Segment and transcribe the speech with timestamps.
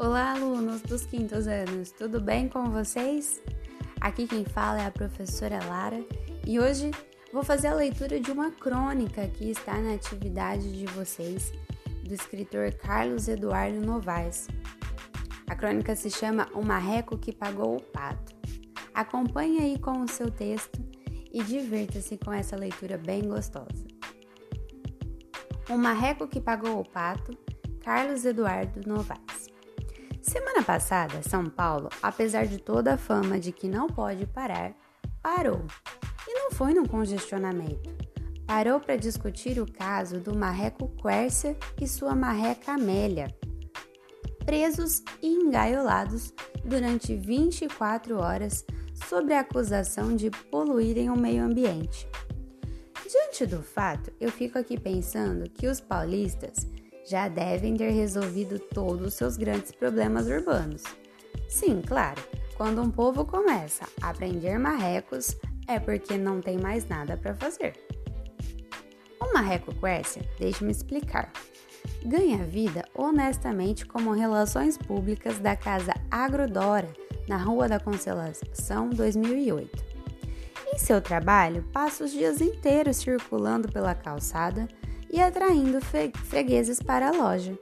[0.00, 3.42] Olá, alunos dos quintos anos, tudo bem com vocês?
[4.00, 6.04] Aqui quem fala é a professora Lara
[6.46, 6.92] e hoje
[7.32, 11.52] vou fazer a leitura de uma crônica que está na atividade de vocês,
[12.04, 14.46] do escritor Carlos Eduardo Novaes.
[15.48, 18.36] A crônica se chama O Marreco que Pagou o Pato.
[18.94, 20.80] Acompanhe aí com o seu texto
[21.32, 23.84] e divirta-se com essa leitura bem gostosa.
[25.68, 27.36] O Marreco que Pagou o Pato,
[27.82, 29.37] Carlos Eduardo Novaes.
[30.28, 34.74] Semana passada, São Paulo, apesar de toda a fama de que não pode parar,
[35.22, 35.64] parou.
[36.28, 37.88] E não foi num congestionamento.
[38.46, 43.34] Parou para discutir o caso do marreco Quércia e sua marreca Amélia,
[44.44, 48.66] presos e engaiolados durante 24 horas
[49.08, 52.06] sobre a acusação de poluírem o meio ambiente.
[53.10, 56.66] Diante do fato, eu fico aqui pensando que os paulistas
[57.08, 60.82] já devem ter resolvido todos os seus grandes problemas urbanos.
[61.48, 62.22] Sim, claro,
[62.54, 67.74] quando um povo começa a prender marrecos, é porque não tem mais nada para fazer.
[69.20, 71.32] O marreco Quércia, deixe-me explicar,
[72.04, 76.92] ganha vida honestamente como relações públicas da Casa Agrodora,
[77.26, 79.84] na Rua da Constelação 2008.
[80.72, 84.68] Em seu trabalho, passa os dias inteiros circulando pela calçada
[85.10, 85.78] e atraindo
[86.24, 87.58] fregueses para a loja.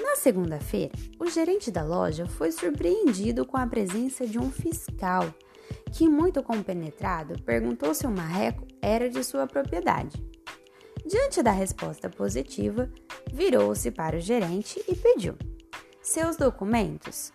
[0.00, 5.32] Na segunda-feira, o gerente da loja foi surpreendido com a presença de um fiscal,
[5.92, 10.22] que, muito compenetrado, perguntou se o marreco era de sua propriedade.
[11.06, 12.90] Diante da resposta positiva,
[13.32, 15.34] virou-se para o gerente e pediu
[16.08, 17.32] seus documentos.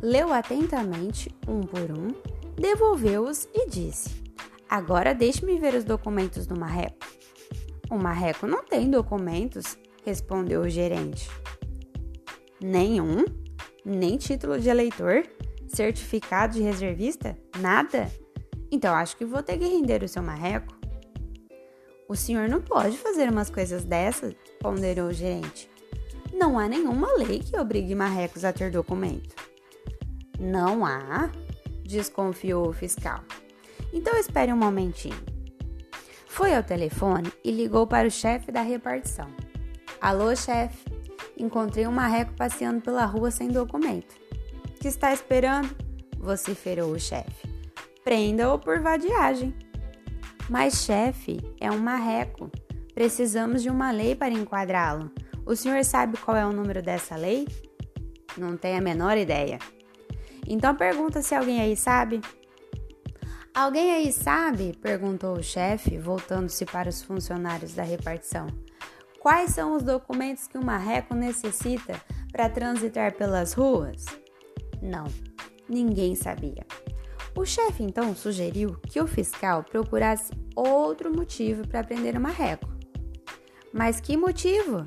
[0.00, 2.14] Leu atentamente, um por um,
[2.54, 4.10] devolveu-os e disse:
[4.68, 7.06] Agora deixe-me ver os documentos do marreco.
[7.90, 11.30] O marreco não tem documentos, respondeu o gerente.
[12.60, 13.24] Nenhum?
[13.84, 15.24] Nem título de eleitor?
[15.68, 17.38] Certificado de reservista?
[17.60, 18.10] Nada?
[18.70, 20.74] Então acho que vou ter que render o seu marreco.
[22.08, 25.68] O senhor não pode fazer umas coisas dessas, ponderou o gerente.
[26.32, 29.34] Não há nenhuma lei que obrigue marrecos a ter documento.
[30.38, 31.30] Não há?
[31.84, 33.22] desconfiou o fiscal.
[33.92, 35.16] Então espere um momentinho.
[36.26, 39.28] Foi ao telefone e ligou para o chefe da repartição.
[40.00, 40.84] Alô, chefe,
[41.38, 44.16] encontrei um marreco passeando pela rua sem documento.
[44.80, 45.70] Que está esperando?
[46.18, 47.48] vociferou o chefe.
[48.02, 49.54] Prenda-o por vadiagem.
[50.50, 52.50] Mas, chefe, é um marreco.
[52.92, 55.12] Precisamos de uma lei para enquadrá-lo.
[55.44, 57.46] O senhor sabe qual é o número dessa lei?
[58.36, 59.60] Não tem a menor ideia.
[60.48, 62.20] Então pergunta se alguém aí sabe.
[63.56, 64.76] Alguém aí sabe?
[64.82, 68.48] perguntou o chefe, voltando-se para os funcionários da repartição.
[69.18, 71.98] Quais são os documentos que o marreco necessita
[72.30, 74.04] para transitar pelas ruas?
[74.82, 75.06] Não,
[75.66, 76.66] ninguém sabia.
[77.34, 82.68] O chefe então sugeriu que o fiscal procurasse outro motivo para prender o marreco.
[83.72, 84.86] Mas que motivo?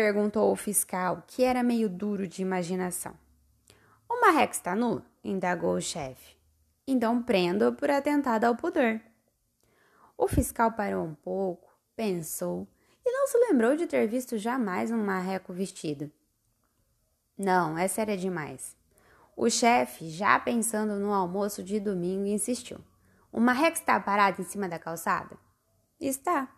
[0.00, 3.12] Perguntou o fiscal, que era meio duro de imaginação.
[4.08, 5.04] O marreco está nu?
[5.22, 6.38] indagou o chefe.
[6.86, 8.98] Então prenda-o por atentado ao pudor.
[10.16, 12.66] O fiscal parou um pouco, pensou
[13.04, 16.10] e não se lembrou de ter visto jamais um marreco vestido.
[17.36, 18.74] Não, essa era demais.
[19.36, 22.78] O chefe, já pensando no almoço de domingo, insistiu.
[23.30, 25.36] O marreco está parado em cima da calçada?
[26.00, 26.48] Está.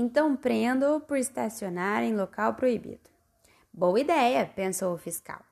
[0.00, 3.10] Então prendo-o por estacionar em local proibido.
[3.72, 5.44] Boa ideia, pensou o fiscal.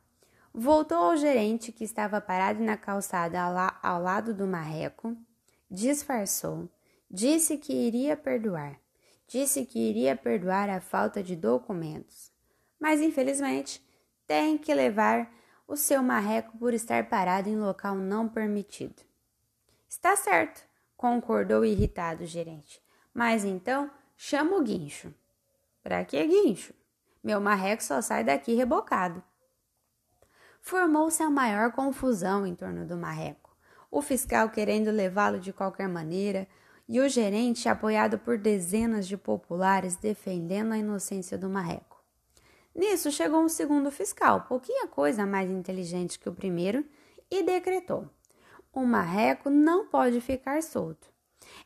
[0.55, 3.41] Voltou ao gerente que estava parado na calçada
[3.83, 5.17] ao lado do marreco,
[5.69, 6.71] disfarçou,
[7.11, 8.79] disse que iria perdoar,
[9.27, 12.31] disse que iria perdoar a falta de documentos,
[12.79, 13.85] mas infelizmente
[14.29, 15.29] tem que levar
[15.67, 19.03] o seu marreco por estar parado em local não permitido.
[19.89, 20.63] Está certo,
[20.97, 22.81] concordou irritado o gerente.
[23.13, 25.15] Mas então Chama o guincho.
[25.83, 26.73] Para que guincho?
[27.23, 29.23] Meu marreco só sai daqui rebocado.
[30.61, 33.57] Formou-se a maior confusão em torno do marreco.
[33.91, 36.49] O fiscal querendo levá-lo de qualquer maneira
[36.89, 42.03] e o gerente apoiado por dezenas de populares defendendo a inocência do marreco.
[42.75, 46.85] Nisso chegou um segundo fiscal, pouquinha coisa mais inteligente que o primeiro,
[47.31, 48.09] e decretou:
[48.73, 51.09] o marreco não pode ficar solto.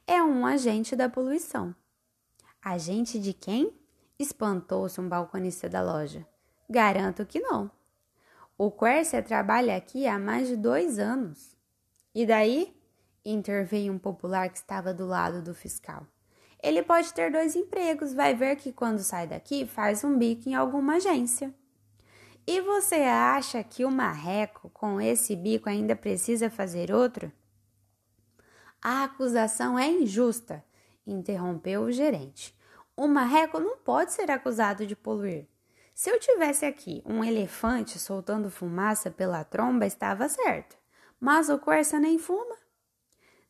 [0.07, 1.75] É um agente da poluição.
[2.63, 3.73] Agente de quem?
[4.19, 6.27] Espantou-se um balconista da loja.
[6.69, 7.71] Garanto que não.
[8.59, 11.57] O Quercia trabalha aqui há mais de dois anos.
[12.15, 12.77] E daí?
[13.25, 16.07] interveio um popular que estava do lado do fiscal.
[16.63, 20.55] Ele pode ter dois empregos, vai ver que quando sai daqui faz um bico em
[20.55, 21.55] alguma agência.
[22.47, 27.33] E você acha que o marreco com esse bico ainda precisa fazer outro?
[28.83, 30.65] A acusação é injusta,
[31.13, 32.57] interrompeu o gerente.
[32.97, 35.47] O marreco não pode ser acusado de poluir.
[35.95, 40.77] Se eu tivesse aqui um elefante soltando fumaça pela tromba, estava certo.
[41.19, 42.57] Mas o Corsa nem fuma.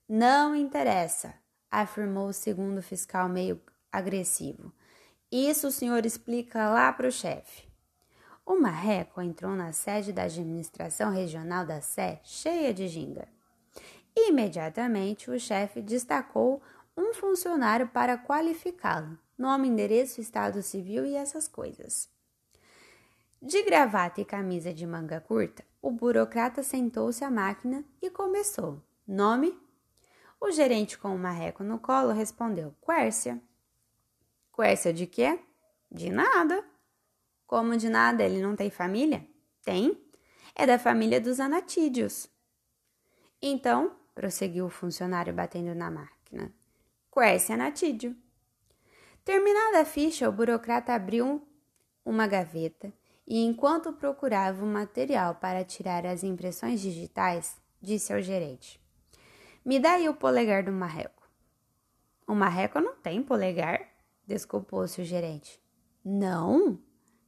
[0.08, 1.34] Não interessa,
[1.70, 3.60] afirmou o segundo fiscal meio
[3.92, 4.72] agressivo.
[5.30, 7.70] Isso o senhor explica lá para o chefe.
[8.44, 13.28] O marreco entrou na sede da administração regional da Sé cheia de ginga.
[14.16, 16.60] Imediatamente o chefe destacou
[17.00, 19.18] um funcionário para qualificá-lo.
[19.36, 22.08] Nome, endereço, estado civil e essas coisas.
[23.40, 28.82] De gravata e camisa de manga curta, o burocrata sentou-se à máquina e começou.
[29.06, 29.58] Nome?
[30.38, 33.42] O gerente com o marreco no colo respondeu: Quércia.
[34.54, 35.38] Quércia de quê?
[35.90, 36.64] De nada.
[37.46, 38.22] Como de nada?
[38.22, 39.26] Ele não tem família?
[39.62, 39.98] Tem.
[40.54, 42.28] É da família dos anatídeos.
[43.40, 46.52] Então, prosseguiu o funcionário batendo na máquina,
[47.12, 48.16] Quércia anatídeo.
[49.24, 51.46] Terminada a ficha, o burocrata abriu
[52.04, 52.92] uma gaveta
[53.26, 58.80] e, enquanto procurava o material para tirar as impressões digitais, disse ao gerente:
[59.64, 61.28] me dá aí o polegar do marreco.
[62.26, 63.80] O marreco não tem polegar,
[64.26, 65.60] desculpou-se o gerente.
[66.04, 66.78] Não,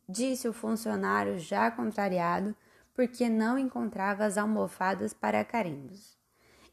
[0.09, 2.57] disse o funcionário já contrariado,
[2.95, 6.17] porque não encontrava as almofadas para carimbos.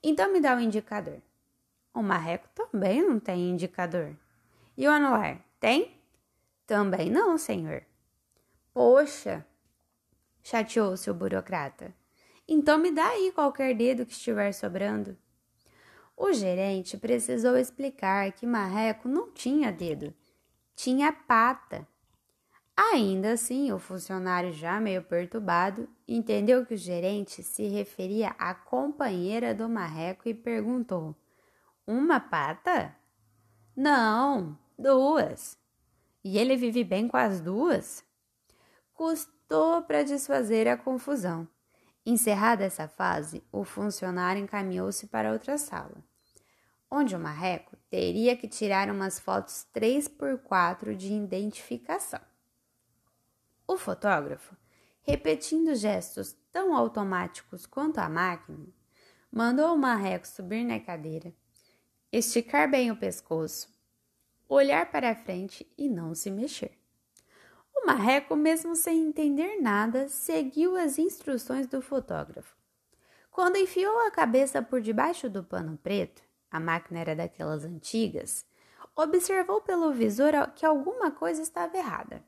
[0.02, 1.22] Então me dá o indicador.
[1.94, 4.16] O marreco também não tem indicador.
[4.78, 5.98] E o anular, tem?
[6.66, 7.84] Também não, senhor.
[8.74, 9.46] Poxa,
[10.44, 11.94] chateou-se o burocrata.
[12.48, 15.18] Então me dá aí qualquer dedo que estiver sobrando.
[16.16, 20.14] O gerente precisou explicar que Marreco não tinha dedo,
[20.76, 21.88] tinha pata.
[22.76, 29.54] Ainda assim, o funcionário, já meio perturbado, entendeu que o gerente se referia à companheira
[29.54, 31.16] do Marreco e perguntou:
[31.92, 32.96] Uma pata?
[33.76, 35.58] Não, duas.
[36.24, 38.04] E ele vive bem com as duas?
[38.94, 41.48] Custou para desfazer a confusão.
[42.06, 46.04] Encerrada essa fase, o funcionário encaminhou-se para outra sala
[46.92, 52.22] onde o marreco teria que tirar umas fotos 3x4 de identificação.
[53.68, 54.56] O fotógrafo,
[55.04, 58.66] repetindo gestos tão automáticos quanto a máquina,
[59.32, 61.32] mandou o marreco subir na cadeira,
[62.12, 63.70] esticar bem o pescoço,
[64.48, 66.78] olhar para frente e não se mexer.
[67.76, 72.58] O marreco, mesmo sem entender nada, seguiu as instruções do fotógrafo.
[73.32, 76.22] Quando enfiou a cabeça por debaixo do pano preto,
[76.52, 78.46] a máquina era daquelas antigas,
[78.96, 82.24] observou pelo visor que alguma coisa estava errada.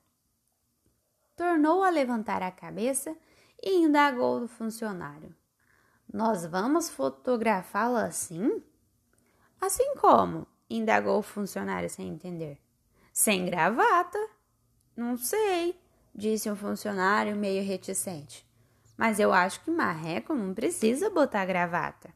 [1.36, 3.18] Tornou a levantar a cabeça
[3.62, 5.36] e indagou do funcionário:
[6.12, 8.63] Nós vamos fotografá-lo assim?
[9.62, 10.48] Assim como?
[10.68, 12.58] indagou o funcionário sem entender.
[13.13, 14.18] Sem gravata?
[14.98, 15.80] Não sei,
[16.16, 18.44] disse um funcionário meio reticente.
[18.98, 22.10] Mas eu acho que marreco não precisa botar gravata.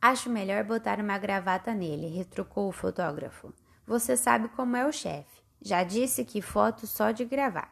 [0.00, 3.54] Acho melhor botar uma gravata nele, retrucou o fotógrafo.
[3.86, 5.42] Você sabe como é o chefe.
[5.60, 7.70] Já disse que foto só de gravata.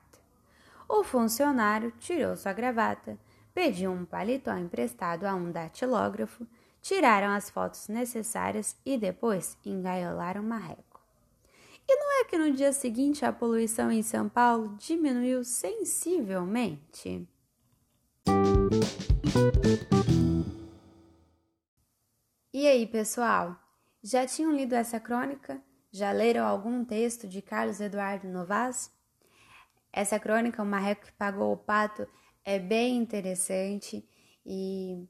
[0.89, 3.19] O funcionário tirou sua gravata,
[3.53, 6.47] pediu um paletó emprestado a um datilógrafo,
[6.81, 11.01] tiraram as fotos necessárias e depois engaiolaram o marreco.
[11.89, 17.29] E não é que no dia seguinte a poluição em São Paulo diminuiu sensivelmente?
[22.53, 23.57] E aí, pessoal?
[24.03, 25.63] Já tinham lido essa crônica?
[25.91, 28.91] Já leram algum texto de Carlos Eduardo Novas?
[29.93, 32.07] Essa crônica, O Marreco que Pagou o Pato,
[32.45, 34.09] é bem interessante
[34.47, 35.09] e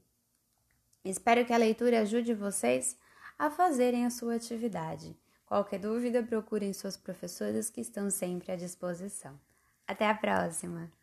[1.09, 2.95] espero que a leitura ajude vocês
[3.37, 5.17] a fazerem a sua atividade.
[5.45, 9.39] Qualquer dúvida, procurem suas professoras que estão sempre à disposição.
[9.87, 11.00] Até a próxima!